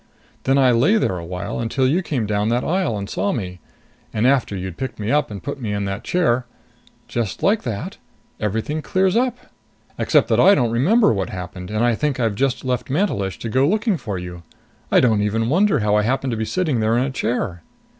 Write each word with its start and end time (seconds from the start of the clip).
Then 0.45 0.57
I 0.57 0.71
lay 0.71 0.97
there 0.97 1.19
a 1.19 1.23
while 1.27 1.59
until 1.59 1.85
you 1.87 2.01
came 2.01 2.25
down 2.25 2.49
that 2.49 2.63
aisle 2.63 2.97
and 2.97 3.07
saw 3.07 3.31
me. 3.31 3.59
And 4.11 4.25
after 4.25 4.55
you'd 4.55 4.75
picked 4.75 4.97
me 4.97 5.11
up 5.11 5.29
and 5.29 5.43
put 5.43 5.61
me 5.61 5.73
in 5.73 5.85
that 5.85 6.03
chair 6.03 6.47
just 7.07 7.43
like 7.43 7.61
that, 7.61 7.99
everything 8.39 8.81
clears 8.81 9.15
up! 9.15 9.37
Except 9.99 10.27
that 10.29 10.39
I 10.39 10.55
don't 10.55 10.71
remember 10.71 11.13
what 11.13 11.29
happened 11.29 11.69
and 11.69 11.97
think 11.99 12.19
I've 12.19 12.33
just 12.33 12.65
left 12.65 12.89
Mantelish 12.89 13.37
to 13.37 13.47
go 13.47 13.67
looking 13.69 13.95
for 13.95 14.17
you. 14.17 14.41
I 14.91 15.01
don't 15.01 15.21
even 15.21 15.49
wonder 15.49 15.81
how 15.81 15.93
I 15.93 16.01
happen 16.01 16.31
to 16.31 16.35
be 16.35 16.45
sitting 16.45 16.79
there 16.79 16.97
in 16.97 17.03
a 17.03 17.11
chair!" 17.11 17.61